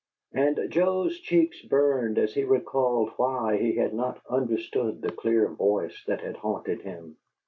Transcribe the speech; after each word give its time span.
And 0.33 0.59
Joe's 0.71 1.19
cheeks 1.19 1.61
burned, 1.61 2.17
as 2.17 2.33
he 2.33 2.43
recalled 2.43 3.11
why 3.17 3.57
he 3.57 3.73
had 3.75 3.93
not 3.93 4.19
understood 4.27 4.99
the 4.99 5.11
clear 5.11 5.47
voice 5.47 6.03
that 6.07 6.21
had 6.21 6.37
haunted 6.37 6.81
him. 6.81 7.17